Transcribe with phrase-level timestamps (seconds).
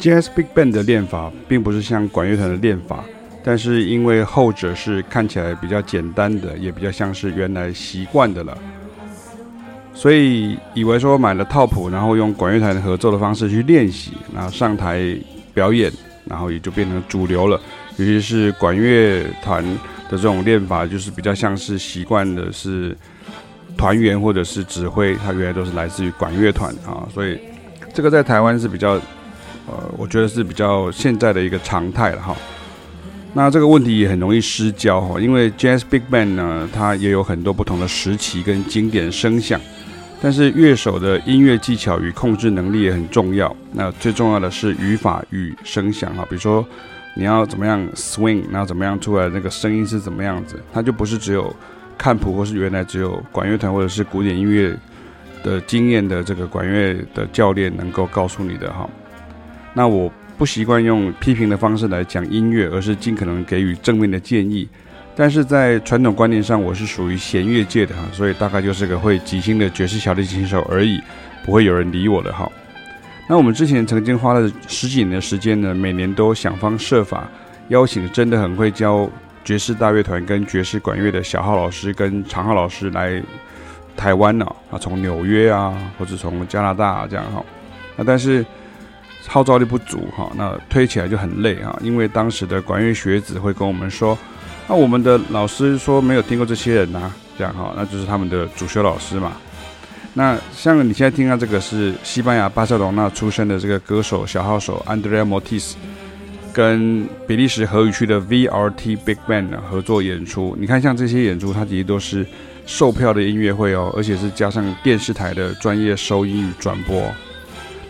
[0.00, 3.04] Jazz Big Band 的练法并不是像管乐团的练法，
[3.44, 8.56] 但是因为后者是看起来比较简单的，也比较像是原来习惯的了，
[9.92, 15.14] 所以以为说买了套谱，然后用管乐团合作的方式去练习，然后上台
[15.52, 15.92] 表演，
[16.24, 17.60] 然后也就变成主流了。
[17.98, 19.62] 尤其是管乐团
[20.08, 22.96] 的这种练法，就是比较像是习惯的是
[23.76, 27.38] 团员或者是指挥，他原来都是来自于管乐团啊，所以
[27.92, 28.98] 这个在台湾是比较。
[29.70, 32.36] 呃，我觉得是比较现在的一个常态了哈。
[33.32, 39.60] 那这个问题也很容易失焦哈，因为 Jazz Big Band 呢，它也有很多不同的时期跟经典声响，
[40.20, 43.54] 但是乐手的音乐技巧与控制能力也很重要。
[43.72, 46.66] 那最重要的是语法与声响哈，比如说
[47.14, 51.54] 你要怎么样 swing，然后怎么样出来那个声音是怎么样子，它就不是只有
[51.96, 54.76] 看谱或是原来只有管乐团或者是古典音乐
[55.44, 58.90] 的经验的这个管乐的教练能够告诉你的哈。
[59.72, 64.68] 那我不习惯用批评的方式来讲音乐，而是尽可能给予正面的建议。
[65.14, 71.00] 但是在传统观念上，我是属于弦乐界的哈，所以大概就是个会即兴的爵士小提琴手而已，
[71.44, 72.50] 不会有人理我的哈。
[73.28, 77.28] 那我们之前曾经花了十几年的时间呢，每年都想方设法
[77.68, 79.08] 邀请真的很会教
[79.44, 83.22] 爵士大乐团跟爵士管乐的小号老师跟长号老师来
[83.96, 87.44] 台湾呢啊，从纽约啊，或者从加拿大啊这样哈。
[87.96, 88.44] 那但是。
[89.32, 94.18] 号召力不足哈，那推起来就很累啊，因为当时的管乐学子会跟我们说，
[94.66, 99.34] 那我们的老师说没有听过这些人呐，这样哈，那就是他们的主修老师嘛。
[100.14, 105.74] 那像你现在听到这个是西班牙巴塞罗那出生的这个歌手小号手 Andrea Motis，
[106.52, 110.56] 跟比利时荷语区的 VRT Big Band 合作演出。
[110.58, 112.26] 你看像这些演出，它其实都是
[112.66, 117.00] 售票的音乐会哦，而且是加上电视台的专业收音与转播。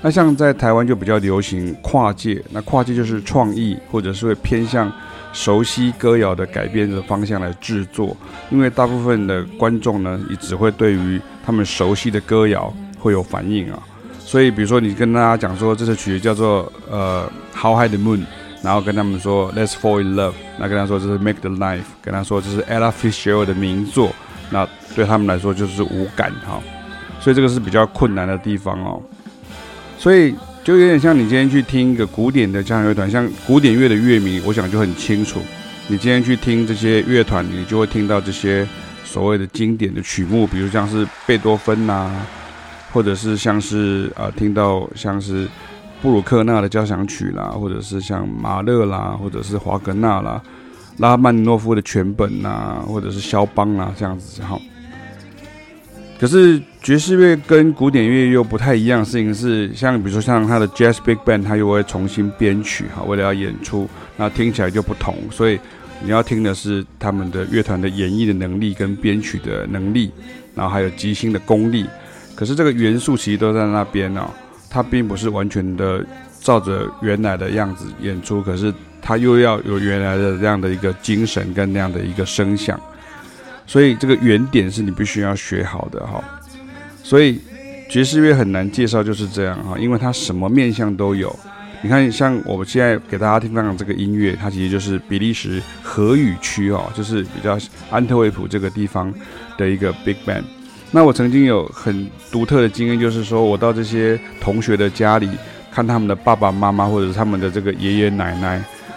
[0.02, 4.90] 那像在台湾就比较流行跨界，那跨界就是创意，或者是会偏向
[5.32, 8.16] 熟悉歌谣的改编的方向来制作，
[8.50, 13.78] 因为大部分的观众呢，也只会对于他们熟悉的歌谣会有反应啊。
[14.18, 18.24] 所以比如说你跟大家讲说这首曲子叫做呃 How High the Moon，
[18.62, 24.10] 然后跟他们说 Let's Fall in Love，那跟他说这是 Make the Life，跟他说这是 Ella Fitzgerald 的名作，
[24.50, 26.58] 那对他们来说就是无感哈。
[27.20, 29.02] 所以这个是比较困难的地方哦。
[30.00, 30.34] 所以
[30.64, 35.40] 就有点像你今天去听一个古典的交响乐团，像古典乐的乐迷，我想就很清楚。
[35.88, 38.66] 你今天去听这些乐团，你就会听到这些
[39.04, 42.10] 所谓的经典的曲目，比如像是贝多芬呐、
[42.92, 45.46] 或者是像是啊、听到像是
[46.00, 50.40] 布鲁克纳的交响曲啦，或者是像马勒啦，或者是华格纳啦，
[50.96, 54.58] 拉曼诺夫的全本呐，或者是肖邦啦，这样子哈。
[56.20, 63.88] 可是爵士乐跟古典乐又不太一样的事情是，像比如说像他的 Jazz Big Band，他又会重新编曲哈，为了要演出，
[64.18, 65.16] 那听起来就不同。
[65.30, 65.58] 所以
[66.02, 70.12] 你要听的是他们的乐团的演绎的能力跟编曲的能力，
[70.54, 71.86] 然后还有即兴的功力。
[72.34, 74.28] 可是这个元素其实都在那边哦，
[74.68, 76.04] 它并不是完全的
[76.42, 78.70] 照着原来的样子演出，可是
[79.00, 82.78] 它又要有原来的这样的一个精神跟那样的一个声响。
[83.70, 86.20] 所以这个原点是你必须要学好的哈，
[87.04, 87.40] 所以
[87.88, 91.38] 爵士乐很难介绍就是这样哈，因为它什么面向都有。
[91.80, 97.56] 你看，像我们现在给大家听到这个音乐，它其实就是比利时荷语区哦，就是比较
[97.90, 99.14] 安特卫普这个地方
[99.56, 100.42] 的一个 Big Band。
[100.90, 105.30] 那我曾经有很独特的经验，就是说我到这些同学的家里
[105.70, 108.54] 看他们的爸爸妈妈或者是他们的这个爷爷奶奶，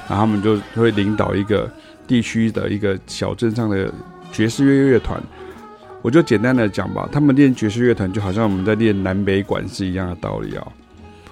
[0.09, 1.71] 然后他们就会领导一个
[2.07, 3.93] 地区的一个小镇上的。
[4.33, 5.21] 爵士乐乐团，
[6.01, 7.07] 我就简单的讲吧。
[7.09, 10.67] 他们练爵士乐团就好像我们在练南北管是一样的道理啊。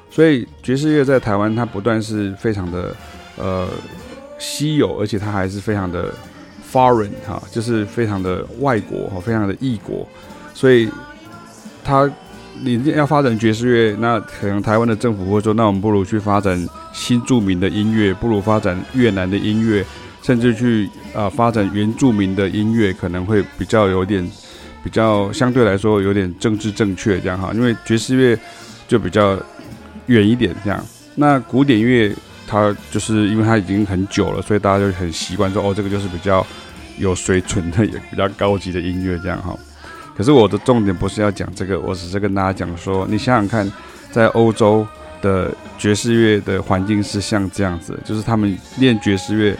[0.10, 2.96] 所以爵士乐在台湾，它不但是非常的
[3.38, 3.68] 呃
[4.38, 6.14] 稀有，而且它还是非常的
[6.72, 10.08] foreign 哈，就是非常的外国哈，非常的异国。
[10.54, 10.90] 所以
[11.84, 12.10] 它
[12.62, 19.84] 你要发展爵士乐，那可能台湾的政府会说，那我们不如去发展新著名的音乐，不如发展越南的音乐。
[20.22, 24.30] 甚至去啊、发展原住民的音乐，可能会比较有点，
[24.84, 28.38] 比较相对来说有点政治正确这样哈，因为爵士乐
[28.88, 29.38] 就比较
[30.06, 30.84] 远一点这样。
[31.16, 32.14] 那古典音乐
[32.48, 36.46] 它就是因为它已经很久了，所以大家就很习惯说哦，这个就是比较
[36.98, 39.58] 有水准的，也比较高级的音乐这样哈。
[40.16, 43.70] 可是我的重点不是要讲这个，我只是跟大家讲说，你想想看，
[44.12, 44.88] 在欧洲
[45.22, 49.58] 的爵士乐的环境是像这样子，就是他们练爵士乐。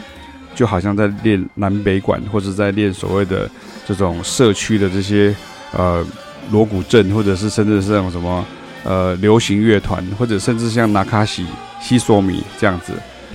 [0.54, 3.48] 就好像在练南北管，或者在练所谓的
[3.86, 5.34] 这种社区的这些
[5.76, 6.04] 呃
[6.50, 8.44] 锣鼓阵，或者是甚至是那种什么
[8.84, 11.46] 呃流行乐团，或者甚至像纳卡西、
[11.80, 12.92] 西索米这样子。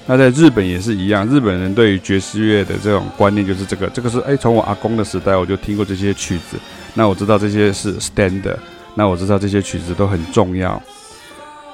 [0.10, 6.58] 那在日本也是一样，日本人对于爵士乐的这种观念就是这个，这个是哎，从我阿公的时代我就听过这些曲子，
[6.94, 8.56] 那我知道这些是 standard，
[8.96, 10.82] 那我知道这些曲子都很重要，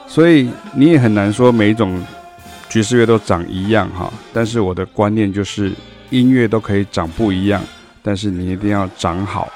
[0.07, 2.03] 所以你也很难说每一种
[2.73, 4.11] 爵士乐都长一样哈。
[4.33, 5.71] 但是我的观念就是
[6.09, 7.61] 音乐都可以长不一样，
[8.01, 9.47] 但是你一定要长好。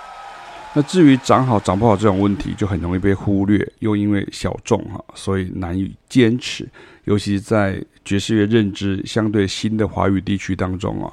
[0.75, 6.69] 那至于长好长不好这种问题，就很容易被忽略，又因为小众哈，所以难以坚持。
[7.05, 11.11] 尤其在爵士乐认知相对新的华语地区当中哦，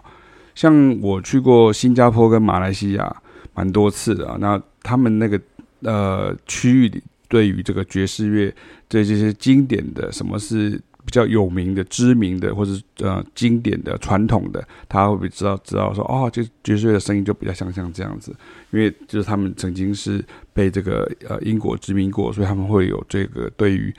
[0.55, 3.17] 像我去过新加坡跟马来西亚
[3.55, 5.41] 蛮多次的啊，那他们那个
[5.81, 8.55] 呃区域里对于这个爵士乐
[8.89, 10.79] 对这些经典的什么是？
[11.15, 18.35] 较有名的、知名的，或者呃经典的、传统的，他会不会知道知道说哦，就爵士乐的声音就比较像像这样子，
[18.71, 23.95] 因为就是他们曾经是被这个呃英国殖民过，所以他们会有这个对于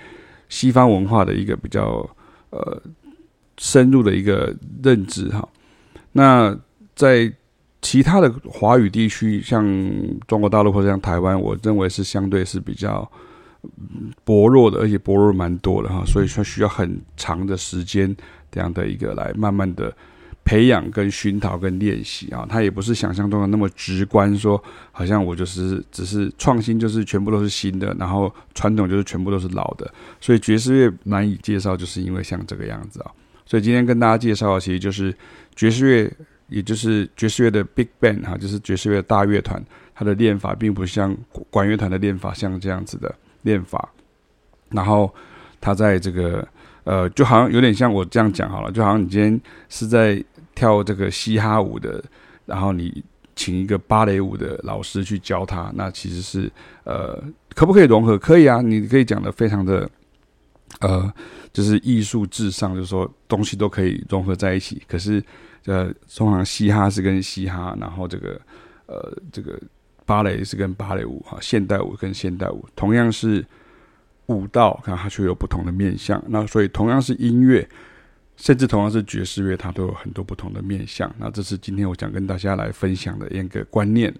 [0.49, 2.07] 西方文化的一个比较
[2.49, 2.81] 呃
[3.57, 5.47] 深入的一个认知哈。
[6.11, 6.57] 那
[6.95, 7.31] 在
[7.81, 9.65] 其他的华语地区，像
[10.27, 13.09] 中国大陆或者像台湾，我认为是相对是比较。
[14.23, 18.15] 薄弱的，而且薄弱蛮多的哈，所以说需要很长的时间
[18.51, 19.95] 这样的一个来慢慢的
[20.43, 22.45] 培养、跟熏陶、跟练习啊。
[22.49, 29.91] 它也不是想象中的那么直观，说好像我就是只是创新，就是全部都是新的，然后传统就是全部都是老的。
[30.21, 33.11] 所以爵士乐难以介绍，就是因为像这个样子啊。
[33.45, 35.15] 所以今天跟大家介绍的，其实就是
[35.55, 36.11] 爵士乐，
[36.49, 39.63] 也就是爵士乐的 Big Band 哈，就是爵士乐大乐团，
[39.93, 41.15] 它的练法并不像
[41.49, 43.13] 管乐团的练法像这样子的。
[43.45, 43.89] 练法，
[44.69, 45.13] 然后
[45.61, 46.45] 他在这个
[46.83, 49.39] 呃，就好像有点像我这样讲好了，就好像你今天
[49.69, 50.21] 是在
[50.55, 52.03] 跳这个嘻哈舞的，
[52.45, 53.03] 然后你
[53.35, 56.51] 请一个芭蕾舞的老师去教他，那其实是
[56.83, 58.17] 呃，可不可以融合？
[58.17, 59.87] 可以啊，你可以讲的非常的
[60.79, 61.13] 呃，
[61.53, 64.81] 就是艺术至上，就是说东西都可以融合在一起。
[64.87, 65.23] 可是
[65.65, 68.41] 呃，通常嘻哈是跟嘻哈，然后这个
[68.87, 69.59] 呃，这个。
[70.05, 73.45] 芭蕾是跟芭蕾舞哈，现代舞跟现代舞同样是
[74.27, 76.23] 舞蹈，看它却有不同的面相。
[76.27, 77.67] 那所以同样是音乐，
[78.37, 81.13] 甚至同样是爵士乐，它都有很多不同的面相。
[81.17, 84.13] 那这是今天我想跟大家来分享的一个观念。